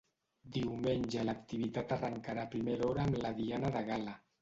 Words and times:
Diumenge 0.55 1.27
l’activitat 1.27 1.95
arrancarà 1.99 2.49
a 2.49 2.53
primera 2.57 2.91
hora 2.91 3.07
amb 3.07 3.25
la 3.25 3.37
diana 3.45 3.75
de 3.81 3.89
gala. 3.93 4.23